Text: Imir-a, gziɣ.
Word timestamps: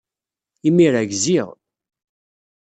Imir-a, 0.67 1.01
gziɣ. 1.09 1.47